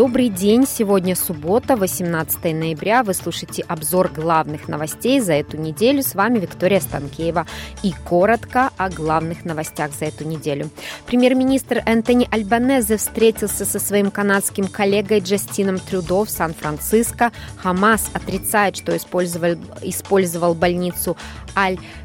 Добрый 0.00 0.30
день, 0.30 0.66
сегодня 0.66 1.14
суббота, 1.14 1.76
18 1.76 2.42
ноября. 2.54 3.02
Вы 3.02 3.12
слушаете 3.12 3.62
обзор 3.68 4.08
главных 4.08 4.66
новостей 4.66 5.20
за 5.20 5.34
эту 5.34 5.58
неделю. 5.58 6.02
С 6.02 6.14
вами 6.14 6.38
Виктория 6.38 6.80
Станкеева. 6.80 7.46
И 7.82 7.92
коротко 8.08 8.70
о 8.78 8.88
главных 8.88 9.44
новостях 9.44 9.90
за 9.92 10.06
эту 10.06 10.24
неделю. 10.24 10.70
Премьер-министр 11.04 11.82
Энтони 11.84 12.26
Альбанезе 12.30 12.96
встретился 12.96 13.66
со 13.66 13.78
своим 13.78 14.10
канадским 14.10 14.68
коллегой 14.68 15.20
Джастином 15.20 15.78
Трюдо 15.78 16.24
в 16.24 16.30
Сан-Франциско. 16.30 17.30
Хамас 17.58 18.08
отрицает, 18.14 18.78
что 18.78 18.96
использовал, 18.96 19.58
использовал 19.82 20.54
больницу 20.54 21.18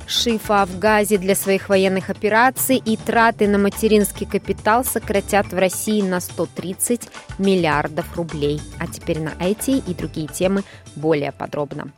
Аль-Шифа 0.06 0.66
в 0.66 0.80
Газе 0.80 1.18
для 1.18 1.36
своих 1.36 1.70
военных 1.70 2.10
операций 2.10 2.78
и 2.78 2.96
траты 2.96 3.48
на 3.48 3.58
материнский 3.58 4.28
капитал 4.28 4.84
сократят 4.84 5.48
в 5.48 5.58
России 5.58 6.02
на 6.02 6.20
130 6.20 7.10
миллиардов 7.40 8.16
рублей. 8.16 8.62
А 8.78 8.88
теперь 8.88 9.20
на 9.20 9.34
эти 9.40 9.72
и 9.72 9.94
другие 9.94 10.28
темы 10.28 10.64
более 10.96 11.32
подробно. 11.32 11.92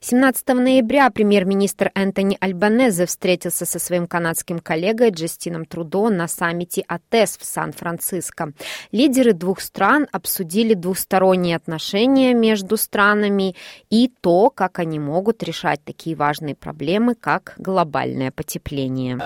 17 0.00 0.48
ноября 0.48 1.10
премьер-министр 1.10 1.90
Энтони 1.94 2.36
Альбанезе 2.40 3.06
встретился 3.06 3.66
со 3.66 3.78
своим 3.78 4.06
канадским 4.06 4.58
коллегой 4.58 5.10
Джастином 5.10 5.64
Трудо 5.64 6.08
на 6.08 6.28
саммите 6.28 6.84
АТЭС 6.86 7.38
в 7.38 7.44
Сан-Франциско. 7.44 8.52
Лидеры 8.92 9.32
двух 9.32 9.60
стран 9.60 10.06
обсудили 10.12 10.74
двусторонние 10.74 11.56
отношения 11.56 12.34
между 12.34 12.76
странами 12.76 13.54
и 13.90 14.12
то, 14.20 14.50
как 14.50 14.78
они 14.78 14.98
могут 14.98 15.42
решать 15.42 15.80
такие 15.84 16.16
важные 16.16 16.54
проблемы, 16.54 17.14
как 17.14 17.54
глобальное 17.58 18.30
потепление. 18.30 19.18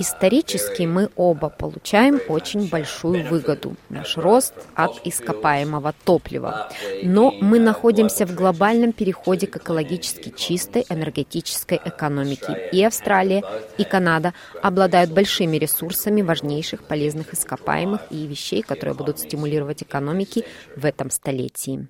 Исторически 0.00 0.84
мы 0.84 1.10
оба 1.14 1.50
получаем 1.50 2.22
очень 2.26 2.70
большую 2.70 3.28
выгоду, 3.28 3.76
наш 3.90 4.16
рост 4.16 4.54
от 4.74 5.06
ископаемого 5.06 5.94
топлива. 6.06 6.70
Но 7.02 7.32
мы 7.42 7.58
находимся 7.58 8.24
в 8.24 8.34
глобальном 8.34 8.92
переходе 8.92 9.46
к 9.46 9.58
экологически 9.58 10.30
чистой 10.34 10.86
энергетической 10.88 11.78
экономике. 11.84 12.70
И 12.72 12.82
Австралия, 12.82 13.44
и 13.76 13.84
Канада 13.84 14.32
обладают 14.62 15.12
большими 15.12 15.58
ресурсами 15.58 16.22
важнейших 16.22 16.84
полезных 16.84 17.34
ископаемых 17.34 18.00
и 18.08 18.26
вещей, 18.26 18.62
которые 18.62 18.94
будут 18.94 19.18
стимулировать 19.18 19.82
экономики 19.82 20.46
в 20.76 20.86
этом 20.86 21.10
столетии. 21.10 21.88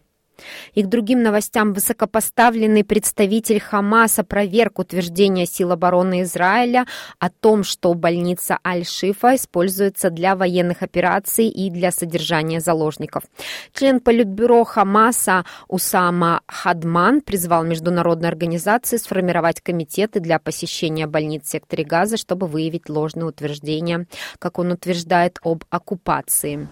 И 0.75 0.83
к 0.83 0.87
другим 0.87 1.23
новостям 1.23 1.73
высокопоставленный 1.73 2.85
представитель 2.85 3.61
Хамас 3.61 4.19
опроверг 4.19 4.79
утверждение 4.79 5.47
сил 5.47 5.73
обороны 5.73 6.23
Израиля 6.23 6.87
о 7.19 7.31
том, 7.31 7.65
что 7.65 7.95
больница 7.95 8.59
Аль-Шифа 8.67 9.37
используется 9.37 10.11
для 10.11 10.37
военных 10.37 10.83
операций 10.83 11.49
и 11.49 11.71
для 11.71 11.91
содержания 11.91 12.61
заложников. 12.61 13.25
Член 13.73 14.01
Политбюро 14.01 14.65
Хамаса 14.65 15.45
Усама 15.69 16.43
Хадман 16.47 17.21
призвал 17.21 17.65
международные 17.65 18.29
организации 18.29 18.97
сформировать 18.97 19.61
комитеты 19.61 20.21
для 20.21 20.39
посещения 20.39 21.07
больниц 21.07 21.45
в 21.45 21.49
секторе 21.51 21.85
Газа, 21.85 22.17
чтобы 22.17 22.47
выявить 22.47 22.89
ложные 22.89 23.27
утверждения, 23.27 24.07
как 24.39 24.59
он 24.59 24.73
утверждает, 24.73 25.39
об 25.43 25.65
оккупации. 25.71 26.69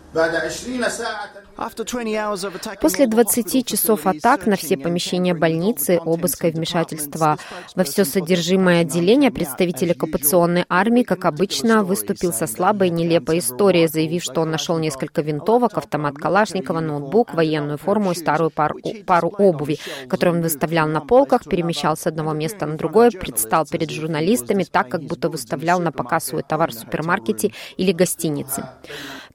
После 2.81 3.07
20 3.07 3.58
часов 3.65 4.07
атак 4.07 4.47
на 4.47 4.57
все 4.57 4.77
помещения 4.77 5.35
больницы, 5.35 5.99
обыска 6.05 6.49
и 6.49 6.51
вмешательства 6.51 7.39
во 7.75 7.85
все 7.85 8.05
содержимое 8.05 8.83
отделения, 8.83 9.31
представитель 9.31 9.93
оккупационной 9.93 10.65
армии, 10.69 11.03
как 11.03 11.25
обычно, 11.25 11.85
выступил 11.85 12.33
со 12.33 12.47
слабой, 12.47 12.91
нелепой 12.91 13.39
историей, 13.39 13.89
заявив, 13.89 14.23
что 14.23 14.41
он 14.41 14.51
нашел 14.51 14.79
несколько 14.79 15.23
винтовок, 15.23 15.77
автомат 15.77 16.17
Калашникова, 16.17 16.81
ноутбук, 16.81 17.35
военную 17.35 17.79
форму 17.79 18.13
и 18.13 18.15
старую 18.15 18.51
пару, 18.51 18.79
пару 19.07 19.29
обуви, 19.29 19.79
которую 20.09 20.37
он 20.37 20.43
выставлял 20.43 20.89
на 20.89 21.01
полках, 21.01 21.45
перемещал 21.45 21.97
с 21.97 22.07
одного 22.07 22.33
места 22.33 22.67
на 22.67 22.77
другое, 22.77 23.11
предстал 23.11 23.67
перед 23.67 23.91
журналистами 23.91 24.65
так, 24.65 24.89
как 24.89 25.03
будто 25.03 25.29
выставлял 25.29 25.81
на 25.81 25.93
показ 25.93 26.27
свой 26.27 26.43
товар 26.43 26.71
в 26.71 26.75
супермаркете 26.75 27.53
или 27.77 27.93
гостинице. 27.93 28.65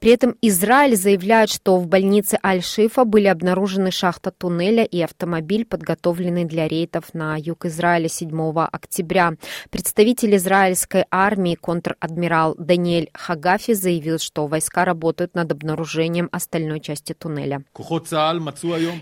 При 0.04 0.12
этом 0.12 0.36
Израиль 0.42 0.96
заявляет, 0.96 1.48
что 1.48 1.78
в 1.78 1.86
больнице 1.86 2.38
Аль-Шифа 2.44 3.06
были 3.06 3.26
обнаружены 3.26 3.90
шахта 3.90 4.30
туннеля 4.30 4.84
и 4.84 5.00
автомобиль, 5.00 5.64
подготовленный 5.64 6.44
для 6.44 6.68
рейдов 6.68 7.14
на 7.14 7.38
юг 7.38 7.64
Израиля 7.64 8.10
7 8.10 8.52
октября. 8.70 9.32
Представитель 9.70 10.36
израильской 10.36 11.06
армии, 11.10 11.54
контр-адмирал 11.54 12.54
Даниэль 12.58 13.08
Хагафи, 13.14 13.72
заявил, 13.72 14.18
что 14.18 14.46
войска 14.46 14.84
работают 14.84 15.34
над 15.34 15.50
обнаружением 15.52 16.28
остальной 16.32 16.80
части 16.80 17.14
туннеля. 17.14 17.62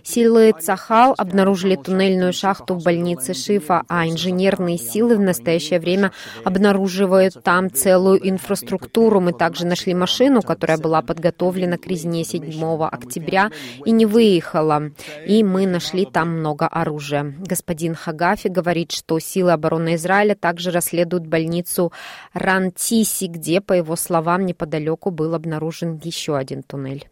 Силы 0.04 0.54
Цахал 0.60 1.16
обнаружили 1.18 1.74
туннельную 1.74 2.32
шахту 2.32 2.76
в 2.76 2.84
больнице 2.84 3.34
Шифа, 3.34 3.82
а 3.88 4.06
инженерные 4.06 4.78
силы 4.78 5.16
в 5.16 5.20
настоящее 5.20 5.80
время 5.80 6.12
обнаруживают 6.44 7.42
там 7.42 7.72
целую 7.72 8.20
инфраструктуру. 8.28 9.20
Мы 9.20 9.32
также 9.32 9.66
нашли 9.66 9.94
машину, 9.94 10.42
которая 10.42 10.78
была 10.78 10.91
была 10.92 11.00
подготовлена 11.00 11.78
к 11.78 11.86
резне 11.86 12.22
7 12.22 12.84
октября 12.84 13.50
и 13.86 13.92
не 13.92 14.04
выехала, 14.04 14.90
и 15.26 15.42
мы 15.42 15.66
нашли 15.66 16.04
там 16.04 16.38
много 16.38 16.66
оружия. 16.66 17.34
Господин 17.38 17.94
Хагафи 17.94 18.48
говорит, 18.48 18.92
что 18.92 19.18
силы 19.18 19.52
обороны 19.52 19.94
Израиля 19.94 20.34
также 20.34 20.70
расследуют 20.70 21.26
больницу 21.26 21.92
Рантиси, 22.34 23.24
где, 23.24 23.62
по 23.62 23.72
его 23.72 23.96
словам, 23.96 24.44
неподалеку 24.44 25.10
был 25.10 25.34
обнаружен 25.34 25.98
еще 26.04 26.36
один 26.36 26.62
туннель. 26.62 27.08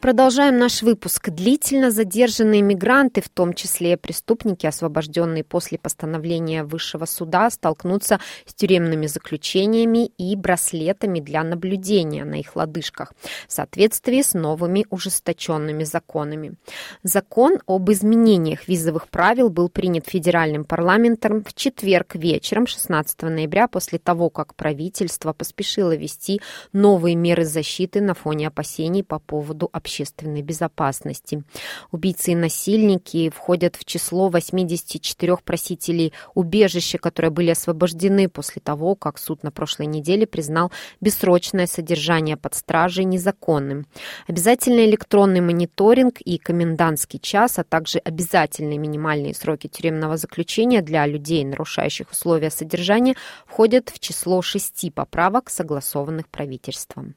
Продолжаем 0.00 0.58
наш 0.58 0.82
выпуск. 0.82 1.30
Длительно 1.30 1.90
задержанные 1.90 2.60
мигранты, 2.60 3.22
в 3.22 3.28
том 3.28 3.54
числе 3.54 3.96
преступники, 3.96 4.66
освобожденные 4.66 5.42
после 5.42 5.78
постановления 5.78 6.64
высшего 6.64 7.06
суда, 7.06 7.48
столкнутся 7.50 8.20
с 8.44 8.54
тюремными 8.54 9.06
заключениями 9.06 10.06
и 10.18 10.36
браслетами 10.36 11.20
для 11.20 11.42
наблюдения 11.42 12.24
на 12.24 12.40
их 12.40 12.56
лодыжках 12.56 13.12
в 13.48 13.52
соответствии 13.52 14.20
с 14.20 14.34
новыми 14.34 14.86
ужесточенными 14.90 15.84
законами. 15.84 16.56
Закон 17.02 17.58
об 17.66 17.90
изменениях 17.90 18.68
визовых 18.68 19.08
правил 19.08 19.48
был 19.48 19.70
принят 19.70 20.06
федеральным 20.06 20.64
парламентом 20.64 21.42
в 21.42 21.54
четверг 21.54 22.16
вечером 22.16 22.66
16 22.66 23.22
ноября 23.22 23.66
после 23.66 23.98
того, 23.98 24.28
как 24.28 24.54
правительство 24.56 25.32
поспешило 25.32 25.96
ввести 25.96 26.40
новые 26.72 27.14
меры 27.16 27.44
защиты 27.44 28.00
на 28.02 28.14
фоне 28.14 28.48
опасений 28.48 29.02
по 29.02 29.18
поводу 29.18 29.70
общественного 29.72 29.85
общественной 29.86 30.42
безопасности. 30.42 31.44
Убийцы 31.92 32.32
и 32.32 32.34
насильники 32.34 33.30
входят 33.30 33.76
в 33.76 33.84
число 33.84 34.28
84 34.28 35.36
просителей 35.44 36.12
убежища, 36.34 36.98
которые 36.98 37.30
были 37.30 37.50
освобождены 37.50 38.28
после 38.28 38.60
того, 38.60 38.96
как 38.96 39.18
суд 39.18 39.44
на 39.44 39.52
прошлой 39.52 39.86
неделе 39.86 40.26
признал 40.26 40.72
бессрочное 41.00 41.68
содержание 41.68 42.36
под 42.36 42.54
стражей 42.54 43.04
незаконным. 43.04 43.86
Обязательный 44.26 44.86
электронный 44.86 45.40
мониторинг 45.40 46.20
и 46.20 46.38
комендантский 46.38 47.20
час, 47.20 47.60
а 47.60 47.64
также 47.64 47.98
обязательные 47.98 48.78
минимальные 48.78 49.34
сроки 49.34 49.68
тюремного 49.68 50.16
заключения 50.16 50.82
для 50.82 51.06
людей, 51.06 51.44
нарушающих 51.44 52.10
условия 52.10 52.50
содержания, 52.50 53.14
входят 53.46 53.90
в 53.90 54.00
число 54.00 54.42
шести 54.42 54.90
поправок, 54.90 55.48
согласованных 55.48 56.28
правительством. 56.28 57.14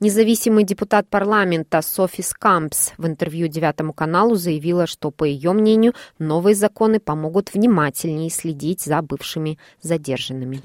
Независимый 0.00 0.64
депутат 0.64 1.08
парламента 1.08 1.82
Софи 1.82 2.22
Скампс 2.22 2.92
в 2.98 3.06
интервью 3.06 3.48
Девятому 3.48 3.92
каналу 3.92 4.34
заявила, 4.36 4.86
что, 4.86 5.10
по 5.10 5.24
ее 5.24 5.52
мнению, 5.52 5.94
новые 6.18 6.54
законы 6.54 7.00
помогут 7.00 7.52
внимательнее 7.54 8.30
следить 8.30 8.82
за 8.82 9.02
бывшими 9.02 9.58
задержанными. 9.82 10.60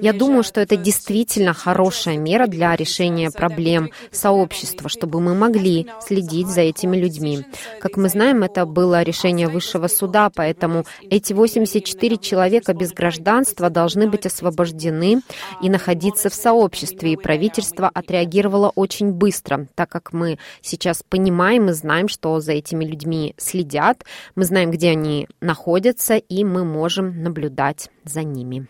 Я 0.00 0.12
думаю, 0.12 0.42
что 0.42 0.60
это 0.60 0.76
действительно 0.76 1.52
хорошая 1.54 2.16
мера 2.16 2.46
для 2.46 2.74
решения 2.74 3.30
проблем 3.30 3.90
сообщества, 4.10 4.88
чтобы 4.88 5.20
мы 5.20 5.34
могли 5.34 5.86
следить 6.00 6.48
за 6.48 6.62
этими 6.62 6.96
людьми. 6.96 7.44
Как 7.80 7.96
мы 7.96 8.08
знаем, 8.08 8.42
это 8.42 8.66
было 8.66 9.02
решение 9.02 9.48
высшего 9.48 9.86
суда, 9.88 10.30
поэтому 10.34 10.84
эти 11.10 11.32
84 11.32 12.16
человека 12.18 12.74
без 12.74 12.92
гражданства 12.92 13.70
должны 13.70 14.08
быть 14.08 14.26
освобождены 14.26 15.20
и 15.62 15.70
находиться 15.70 16.30
в 16.30 16.34
сообществе, 16.34 17.12
и 17.12 17.16
правительство 17.16 17.75
правительство 17.76 17.90
отреагировало 17.94 18.72
очень 18.74 19.12
быстро, 19.12 19.68
так 19.74 19.88
как 19.88 20.12
мы 20.12 20.38
сейчас 20.62 21.02
понимаем 21.08 21.68
и 21.68 21.72
знаем, 21.72 22.08
что 22.08 22.40
за 22.40 22.52
этими 22.52 22.84
людьми 22.84 23.34
следят, 23.36 24.04
мы 24.34 24.44
знаем, 24.44 24.70
где 24.70 24.90
они 24.90 25.28
находятся, 25.40 26.16
и 26.16 26.44
мы 26.44 26.64
можем 26.64 27.22
наблюдать 27.22 27.90
за 28.04 28.22
ними. 28.22 28.66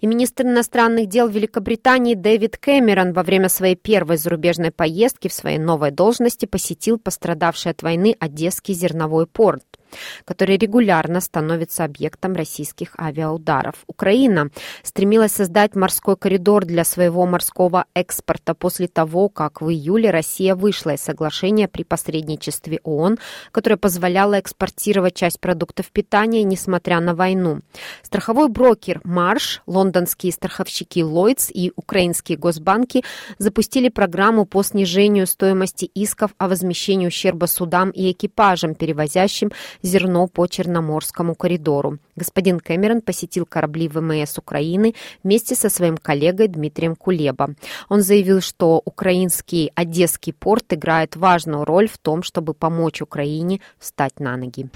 И 0.00 0.06
министр 0.06 0.44
иностранных 0.44 1.08
дел 1.08 1.28
Великобритании 1.28 2.14
Дэвид 2.14 2.56
Кэмерон 2.56 3.12
во 3.12 3.22
время 3.22 3.48
своей 3.48 3.76
первой 3.76 4.16
зарубежной 4.16 4.70
поездки 4.70 5.28
в 5.28 5.32
своей 5.32 5.58
новой 5.58 5.90
должности 5.90 6.46
посетил 6.46 6.98
пострадавший 6.98 7.72
от 7.72 7.82
войны 7.82 8.16
Одесский 8.18 8.74
зерновой 8.74 9.26
порт 9.26 9.79
который 10.24 10.56
регулярно 10.56 11.20
становится 11.20 11.84
объектом 11.84 12.34
российских 12.34 12.94
авиаударов. 12.98 13.76
Украина 13.86 14.50
стремилась 14.82 15.32
создать 15.32 15.74
морской 15.74 16.16
коридор 16.16 16.64
для 16.64 16.84
своего 16.84 17.26
морского 17.26 17.86
экспорта 17.94 18.54
после 18.54 18.88
того, 18.88 19.28
как 19.28 19.60
в 19.60 19.70
июле 19.70 20.10
Россия 20.10 20.54
вышла 20.54 20.94
из 20.94 21.00
соглашения 21.00 21.68
при 21.68 21.84
посредничестве 21.84 22.80
ООН, 22.82 23.18
которое 23.52 23.76
позволяло 23.76 24.38
экспортировать 24.38 25.14
часть 25.14 25.40
продуктов 25.40 25.90
питания, 25.90 26.42
несмотря 26.42 27.00
на 27.00 27.14
войну. 27.14 27.60
Страховой 28.02 28.48
брокер 28.48 29.00
«Марш», 29.04 29.62
лондонские 29.66 30.32
страховщики 30.32 31.02
«Ллойдс» 31.02 31.50
и 31.52 31.72
украинские 31.76 32.38
госбанки 32.38 33.04
запустили 33.38 33.88
программу 33.88 34.44
по 34.44 34.62
снижению 34.62 35.26
стоимости 35.26 35.84
исков 35.84 36.32
о 36.38 36.48
возмещении 36.48 37.06
ущерба 37.06 37.46
судам 37.46 37.90
и 37.90 38.12
экипажам, 38.12 38.74
перевозящим 38.74 39.50
зерно 39.82 40.26
по 40.26 40.46
Черноморскому 40.46 41.34
коридору. 41.34 41.98
Господин 42.16 42.60
Кэмерон 42.60 43.00
посетил 43.00 43.46
корабли 43.46 43.88
ВМС 43.88 44.38
Украины 44.38 44.94
вместе 45.22 45.54
со 45.54 45.70
своим 45.70 45.96
коллегой 45.96 46.48
Дмитрием 46.48 46.96
Кулеба. 46.96 47.54
Он 47.88 48.02
заявил, 48.02 48.40
что 48.40 48.82
украинский 48.84 49.70
Одесский 49.74 50.32
порт 50.32 50.72
играет 50.72 51.16
важную 51.16 51.64
роль 51.64 51.88
в 51.88 51.98
том, 51.98 52.22
чтобы 52.22 52.54
помочь 52.54 53.00
Украине 53.00 53.60
встать 53.78 54.20
на 54.20 54.36
ноги. 54.36 54.68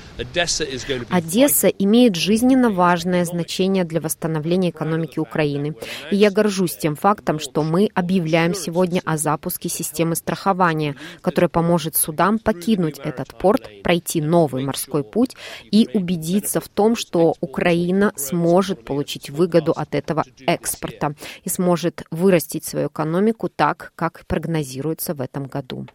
Одесса 1.10 1.68
имеет 1.68 2.16
жизненно 2.16 2.70
важное 2.70 3.24
значение 3.24 3.84
для 3.84 4.00
восстановления 4.00 4.70
экономики 4.70 5.18
Украины. 5.18 5.74
И 6.10 6.16
я 6.16 6.30
горжусь 6.30 6.76
тем 6.76 6.96
фактом, 6.96 7.38
что 7.38 7.62
мы 7.62 7.90
объявляем 7.94 8.54
сегодня 8.54 9.02
о 9.04 9.16
запуске 9.16 9.68
системы 9.68 10.16
страхования, 10.16 10.96
которая 11.20 11.48
поможет 11.48 11.96
судам 11.96 12.38
покинуть 12.38 12.98
этот 12.98 13.36
порт, 13.36 13.68
пройти 13.82 14.20
новый 14.20 14.64
морской 14.64 14.93
путь 15.02 15.36
и 15.70 15.88
убедиться 15.92 16.60
в 16.60 16.68
том, 16.68 16.94
что 16.94 17.34
Украина 17.40 18.12
сможет 18.16 18.84
получить 18.84 19.30
выгоду 19.30 19.72
от 19.72 19.94
этого 19.94 20.24
экспорта 20.46 21.14
и 21.42 21.48
сможет 21.48 22.04
вырастить 22.10 22.64
свою 22.64 22.88
экономику 22.88 23.48
так, 23.48 23.92
как 23.96 24.24
прогнозируется 24.26 25.14
в 25.14 25.20
этом 25.20 25.46
году. 25.46 25.86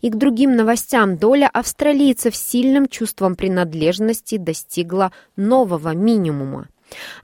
И 0.00 0.10
к 0.10 0.16
другим 0.16 0.56
новостям 0.56 1.16
доля 1.16 1.48
австралийцев 1.52 2.36
с 2.36 2.42
сильным 2.42 2.86
чувством 2.86 3.34
принадлежности 3.34 4.36
достигла 4.36 5.12
нового 5.36 5.94
минимума. 5.94 6.68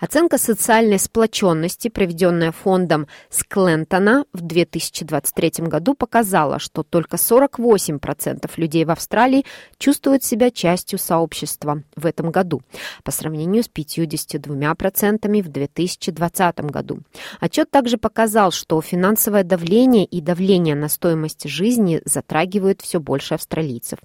Оценка 0.00 0.38
социальной 0.38 0.98
сплоченности, 0.98 1.88
проведенная 1.88 2.52
фондом 2.52 3.06
Склентона 3.30 4.24
в 4.32 4.40
2023 4.40 5.66
году, 5.66 5.94
показала, 5.94 6.58
что 6.58 6.82
только 6.82 7.16
48% 7.16 8.50
людей 8.56 8.84
в 8.84 8.90
Австралии 8.90 9.44
чувствуют 9.78 10.24
себя 10.24 10.50
частью 10.50 10.98
сообщества 10.98 11.82
в 11.96 12.06
этом 12.06 12.30
году, 12.30 12.62
по 13.02 13.10
сравнению 13.10 13.62
с 13.62 13.70
52% 13.70 15.42
в 15.42 15.48
2020 15.48 16.60
году. 16.60 17.00
Отчет 17.40 17.70
также 17.70 17.96
показал, 17.96 18.50
что 18.50 18.80
финансовое 18.80 19.44
давление 19.44 20.04
и 20.04 20.20
давление 20.20 20.74
на 20.74 20.88
стоимость 20.88 21.48
жизни 21.48 22.02
затрагивают 22.04 22.82
все 22.82 23.00
больше 23.00 23.34
австралийцев. 23.34 23.98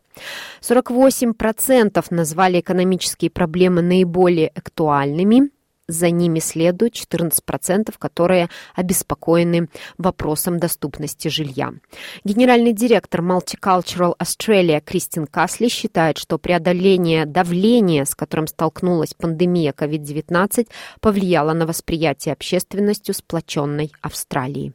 48% 0.61 2.05
назвали 2.09 2.59
экономические 2.59 3.31
проблемы 3.31 3.81
наиболее 3.81 4.49
актуальными, 4.49 5.49
за 5.89 6.09
ними 6.09 6.39
следует 6.39 6.93
14%, 6.93 7.93
которые 7.97 8.49
обеспокоены 8.75 9.69
вопросом 9.97 10.59
доступности 10.59 11.27
жилья. 11.27 11.73
Генеральный 12.23 12.73
директор 12.73 13.21
Multicultural 13.21 14.15
Australia 14.17 14.81
Кристин 14.81 15.25
Касли 15.25 15.67
считает, 15.69 16.17
что 16.17 16.37
преодоление 16.37 17.25
давления, 17.25 18.05
с 18.05 18.15
которым 18.15 18.47
столкнулась 18.47 19.13
пандемия 19.13 19.73
COVID-19, 19.73 20.67
повлияло 21.01 21.53
на 21.53 21.65
восприятие 21.65 22.33
общественностью 22.33 23.13
сплоченной 23.13 23.91
Австралии. 24.01 24.73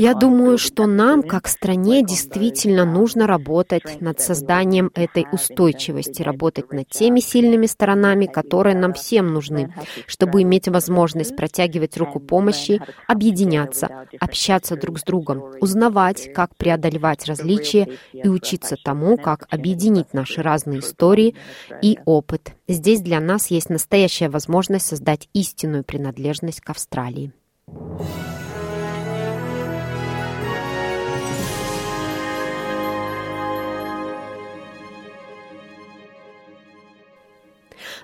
Я 0.00 0.14
думаю, 0.14 0.58
что 0.58 0.86
нам, 0.86 1.22
как 1.22 1.48
стране, 1.48 2.02
действительно 2.02 2.84
нужно 2.84 3.26
работать 3.26 4.00
над 4.00 4.20
созданием 4.20 4.90
этой 4.94 5.26
устойчивости, 5.30 6.22
работать 6.22 6.72
над 6.72 6.88
теми 6.88 7.20
сильными 7.20 7.66
сторонами, 7.66 8.26
которые 8.26 8.76
нам 8.76 8.87
нам 8.88 8.94
всем 8.94 9.32
нужны, 9.32 9.72
чтобы 10.06 10.42
иметь 10.42 10.68
возможность 10.68 11.36
протягивать 11.36 11.96
руку 11.96 12.20
помощи, 12.20 12.80
объединяться, 13.06 14.06
общаться 14.18 14.76
друг 14.76 14.98
с 14.98 15.02
другом, 15.02 15.52
узнавать, 15.60 16.32
как 16.32 16.56
преодолевать 16.56 17.26
различия 17.26 17.88
и 18.12 18.28
учиться 18.28 18.76
тому, 18.82 19.16
как 19.16 19.46
объединить 19.50 20.14
наши 20.14 20.42
разные 20.42 20.80
истории 20.80 21.34
и 21.82 21.98
опыт. 22.04 22.52
Здесь 22.66 23.00
для 23.00 23.20
нас 23.20 23.48
есть 23.48 23.70
настоящая 23.70 24.28
возможность 24.28 24.86
создать 24.86 25.28
истинную 25.32 25.84
принадлежность 25.84 26.60
к 26.60 26.70
Австралии. 26.70 27.32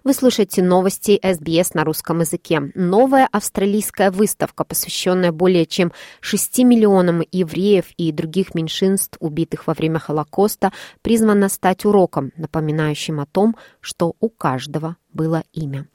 Вы 0.03 0.15
слушаете 0.15 0.63
новости 0.63 1.21
СБС 1.23 1.75
на 1.75 1.85
русском 1.85 2.21
языке. 2.21 2.73
Новая 2.75 3.29
австралийская 3.31 4.11
выставка, 4.11 4.65
посвященная 4.65 5.33
более 5.33 5.67
чем 5.67 5.93
6 6.21 6.59
миллионам 6.61 7.23
евреев 7.33 7.87
и 7.97 8.13
других 8.13 8.55
меньшинств, 8.55 9.17
убитых 9.21 9.67
во 9.67 9.75
время 9.75 9.99
Холокоста, 9.99 10.73
призвана 11.03 11.49
стать 11.49 11.85
уроком, 11.85 12.33
напоминающим 12.37 13.21
о 13.21 13.27
том, 13.27 13.57
что 13.81 14.15
у 14.21 14.29
каждого 14.29 14.97
было 15.13 15.45
имя. 15.53 15.87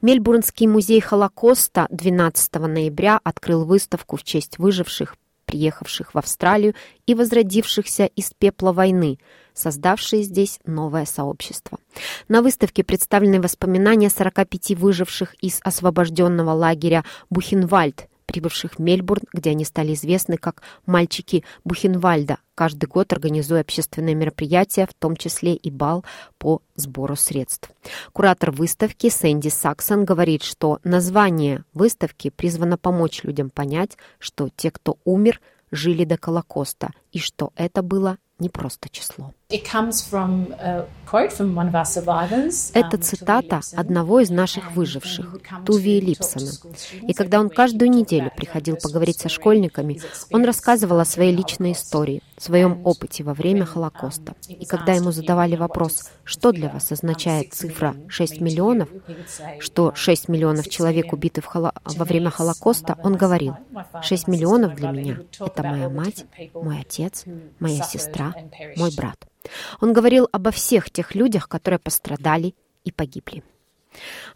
Мельбурнский 0.00 0.66
музей 0.66 1.00
Холокоста 1.00 1.86
12 1.90 2.54
ноября 2.54 3.20
открыл 3.22 3.64
выставку 3.64 4.16
в 4.16 4.24
честь 4.24 4.58
выживших 4.58 5.16
приехавших 5.52 6.14
в 6.14 6.18
Австралию 6.18 6.74
и 7.06 7.14
возродившихся 7.14 8.06
из 8.06 8.32
пепла 8.38 8.72
войны, 8.72 9.18
создавшие 9.52 10.22
здесь 10.22 10.60
новое 10.64 11.04
сообщество. 11.04 11.78
На 12.26 12.40
выставке 12.40 12.82
представлены 12.82 13.38
воспоминания 13.38 14.08
45 14.08 14.70
выживших 14.78 15.34
из 15.42 15.60
освобожденного 15.62 16.52
лагеря 16.52 17.04
Бухенвальд, 17.28 18.08
прибывших 18.32 18.74
в 18.74 18.78
Мельбурн, 18.78 19.22
где 19.32 19.50
они 19.50 19.64
стали 19.64 19.92
известны 19.92 20.38
как 20.38 20.62
«мальчики 20.86 21.44
Бухенвальда», 21.64 22.38
каждый 22.54 22.86
год 22.86 23.12
организуя 23.12 23.60
общественные 23.60 24.14
мероприятия, 24.14 24.86
в 24.86 24.94
том 24.94 25.16
числе 25.16 25.54
и 25.54 25.70
бал 25.70 26.04
по 26.38 26.62
сбору 26.74 27.14
средств. 27.14 27.70
Куратор 28.12 28.50
выставки 28.50 29.10
Сэнди 29.10 29.48
Саксон 29.48 30.04
говорит, 30.04 30.42
что 30.42 30.80
название 30.82 31.64
выставки 31.74 32.30
призвано 32.30 32.78
помочь 32.78 33.22
людям 33.22 33.50
понять, 33.50 33.98
что 34.18 34.48
те, 34.48 34.70
кто 34.70 34.98
умер, 35.04 35.40
жили 35.70 36.04
до 36.04 36.16
Колокоста, 36.16 36.90
и 37.12 37.18
что 37.18 37.52
это 37.56 37.82
было 37.82 38.18
не 38.38 38.48
просто 38.48 38.88
число. 38.88 39.34
Это 42.74 42.96
цитата 42.96 43.60
одного 43.76 44.20
из 44.20 44.30
наших 44.30 44.72
выживших, 44.72 45.36
Туви 45.66 46.00
Липсона. 46.00 46.50
И 47.06 47.12
когда 47.12 47.38
он 47.38 47.50
каждую 47.50 47.90
неделю 47.90 48.30
приходил 48.34 48.76
поговорить 48.76 49.18
со 49.18 49.28
школьниками, 49.28 50.00
он 50.32 50.44
рассказывал 50.44 51.00
о 51.00 51.04
своей 51.04 51.36
личной 51.36 51.72
истории, 51.72 52.22
своем 52.38 52.80
опыте 52.86 53.24
во 53.24 53.34
время 53.34 53.66
Холокоста. 53.66 54.34
И 54.48 54.64
когда 54.64 54.94
ему 54.94 55.12
задавали 55.12 55.54
вопрос, 55.54 56.10
что 56.24 56.50
для 56.50 56.70
вас 56.70 56.90
означает 56.90 57.52
цифра 57.52 57.94
6 58.08 58.40
миллионов, 58.40 58.88
что 59.58 59.94
6 59.94 60.28
миллионов 60.28 60.68
человек 60.70 61.12
убиты 61.12 61.42
в 61.42 61.44
холо... 61.44 61.74
во 61.84 62.04
время 62.06 62.30
Холокоста, 62.30 62.96
он 63.02 63.16
говорил, 63.16 63.56
6 64.02 64.28
миллионов 64.28 64.76
для 64.76 64.90
меня— 64.92 65.18
это 65.40 65.62
моя 65.62 65.90
мать, 65.90 66.24
мой 66.54 66.80
отец, 66.80 67.24
моя 67.58 67.82
сестра, 67.82 68.34
мой 68.76 68.90
брат. 68.96 69.16
Он 69.80 69.92
говорил 69.92 70.28
обо 70.32 70.50
всех 70.50 70.90
тех 70.90 71.14
людях, 71.14 71.48
которые 71.48 71.78
пострадали 71.78 72.54
и 72.84 72.92
погибли. 72.92 73.42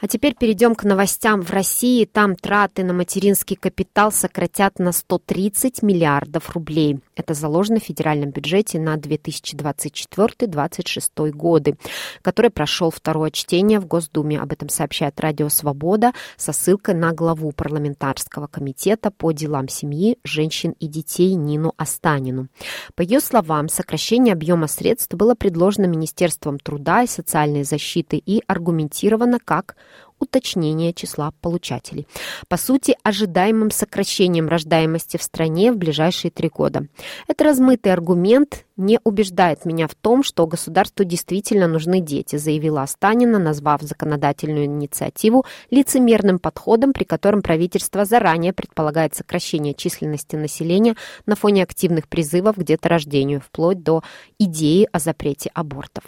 А 0.01 0.09
теперь 0.09 0.35
перейдем 0.35 0.75
к 0.75 0.85
новостям 0.85 1.43
в 1.43 1.51
России. 1.51 2.05
Там 2.05 2.37
траты 2.37 2.85
на 2.85 2.93
материнский 2.93 3.57
капитал 3.57 4.13
сократят 4.13 4.79
на 4.79 4.93
130 4.93 5.83
миллиардов 5.83 6.51
рублей. 6.51 7.01
Это 7.15 7.33
заложено 7.35 7.81
в 7.81 7.85
федеральном 7.85 8.31
бюджете 8.31 8.79
на 8.79 8.97
2024-2026 8.97 11.31
годы, 11.31 11.77
который 12.23 12.51
прошел 12.51 12.91
второе 12.91 13.31
чтение 13.31 13.81
в 13.81 13.87
Госдуме. 13.87 14.39
Об 14.39 14.53
этом 14.53 14.69
сообщает 14.69 15.19
Радио 15.21 15.49
Свобода 15.49 16.13
со 16.37 16.53
ссылкой 16.53 16.95
на 16.95 17.13
главу 17.13 17.53
парламентарского 17.53 18.47
комитета 18.47 19.11
по 19.11 19.33
делам 19.33 19.69
семьи, 19.69 20.19
женщин 20.25 20.75
и 20.79 20.89
детей 20.89 21.35
Нину 21.35 21.73
Останину. 21.77 22.49
По 22.95 23.03
ее 23.03 23.21
словам, 23.21 23.69
сокращение 23.69 24.33
объема 24.33 24.67
средств 24.67 25.15
было 25.15 25.35
предложено 25.35 25.87
Министерством 25.87 26.59
труда 26.59 27.03
и 27.03 27.07
социальной 27.07 27.65
защиты 27.65 28.17
и 28.19 28.43
аргументировано 28.47 29.39
как 29.47 29.77
уточнение 30.19 30.93
числа 30.93 31.31
получателей. 31.41 32.07
По 32.49 32.59
сути, 32.59 32.97
ожидаемым 33.03 33.71
сокращением 33.71 34.49
рождаемости 34.49 35.17
в 35.17 35.23
стране 35.23 35.73
в 35.73 35.79
ближайшие 35.79 36.31
три 36.31 36.51
года. 36.51 36.87
Это 37.29 37.45
размытый 37.45 37.93
аргумент 37.93 38.66
не 38.77 39.01
убеждает 39.05 39.65
меня 39.65 39.89
в 39.89 39.95
том, 39.95 40.23
что 40.23 40.47
государству 40.47 41.05
действительно 41.05 41.67
нужны 41.67 42.01
дети, 42.01 42.37
заявила 42.37 42.83
Останина, 42.83 43.39
назвав 43.39 43.83
законодательную 43.83 44.67
инициативу 44.67 45.45
лицемерным 45.71 46.39
подходом, 46.39 46.93
при 46.93 47.05
котором 47.05 47.43
правительство 47.43 48.05
заранее 48.05 48.53
предполагает 48.53 49.15
сокращение 49.15 49.75
численности 49.75 50.37
населения 50.37 50.95
на 51.25 51.37
фоне 51.37 51.63
активных 51.63 52.09
призывов 52.09 52.57
к 52.57 52.63
деторождению, 52.63 53.41
вплоть 53.41 53.83
до 53.83 54.03
идеи 54.39 54.89
о 54.93 54.99
запрете 54.99 55.51
абортов. 55.55 56.05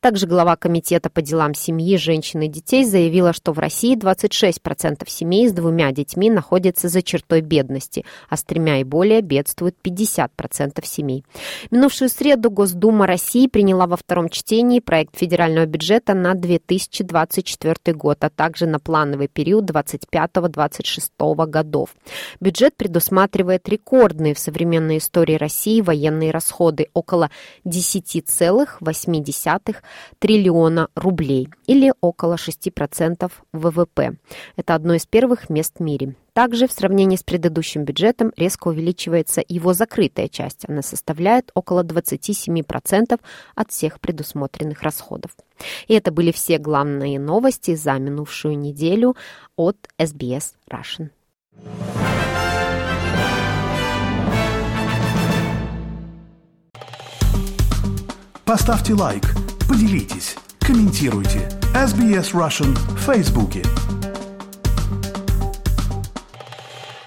Также 0.00 0.26
глава 0.26 0.56
Комитета 0.56 1.10
по 1.10 1.22
делам 1.22 1.54
семьи, 1.54 1.96
женщин 1.96 2.42
и 2.42 2.48
детей 2.48 2.84
заявила, 2.84 3.32
что 3.32 3.52
в 3.52 3.58
России 3.58 3.96
26% 3.96 5.08
семей 5.08 5.48
с 5.48 5.52
двумя 5.52 5.92
детьми 5.92 6.30
находятся 6.30 6.88
за 6.88 7.02
чертой 7.02 7.42
бедности, 7.42 8.04
а 8.28 8.36
с 8.36 8.42
тремя 8.42 8.80
и 8.80 8.84
более 8.84 9.20
бедствуют 9.20 9.76
50% 9.84 10.84
семей. 10.84 11.24
Минувшую 11.70 12.07
минувшую 12.08 12.10
среду 12.10 12.50
Госдума 12.50 13.06
России 13.06 13.46
приняла 13.46 13.86
во 13.86 13.96
втором 13.96 14.28
чтении 14.28 14.80
проект 14.80 15.16
федерального 15.16 15.66
бюджета 15.66 16.14
на 16.14 16.34
2024 16.34 17.96
год, 17.96 18.24
а 18.24 18.30
также 18.30 18.66
на 18.66 18.78
плановый 18.78 19.28
период 19.28 19.70
25-26 19.70 21.46
годов. 21.46 21.94
Бюджет 22.40 22.76
предусматривает 22.76 23.68
рекордные 23.68 24.34
в 24.34 24.38
современной 24.38 24.98
истории 24.98 25.34
России 25.34 25.80
военные 25.80 26.30
расходы 26.30 26.88
около 26.94 27.30
10,8 27.64 29.76
триллиона 30.18 30.88
рублей 30.94 31.48
или 31.66 31.92
около 32.00 32.34
6% 32.34 33.30
ВВП. 33.52 34.16
Это 34.56 34.74
одно 34.74 34.94
из 34.94 35.06
первых 35.06 35.50
мест 35.50 35.74
в 35.78 35.82
мире. 35.82 36.14
Также 36.38 36.68
в 36.68 36.72
сравнении 36.72 37.16
с 37.16 37.24
предыдущим 37.24 37.82
бюджетом 37.82 38.32
резко 38.36 38.68
увеличивается 38.68 39.42
его 39.48 39.74
закрытая 39.74 40.28
часть. 40.28 40.68
Она 40.68 40.82
составляет 40.82 41.50
около 41.54 41.82
27% 41.82 43.18
от 43.56 43.70
всех 43.72 43.98
предусмотренных 43.98 44.84
расходов. 44.84 45.32
И 45.88 45.94
это 45.94 46.12
были 46.12 46.30
все 46.30 46.58
главные 46.58 47.18
новости 47.18 47.74
за 47.74 47.94
минувшую 47.94 48.56
неделю 48.56 49.16
от 49.56 49.88
SBS 49.98 50.52
Russian. 50.70 51.08
Поставьте 58.44 58.94
лайк, 58.94 59.24
поделитесь, 59.68 60.36
комментируйте. 60.60 61.50
SBS 61.74 62.32
Russian 62.32 62.74
в 62.74 62.98
Фейсбуке. 62.98 63.64